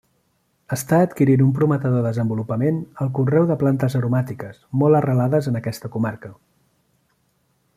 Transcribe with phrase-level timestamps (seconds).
[0.75, 6.33] Està adquirint un prometedor desenvolupament el conreu de plantes aromàtiques, molt arrelades en aquesta comarca.